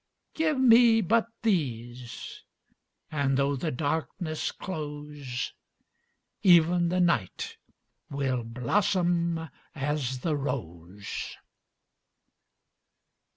[0.33, 2.43] Give me but these,
[3.11, 5.53] and though the darkness close
[6.41, 7.57] Even the night
[8.09, 11.37] will blossom as the rose.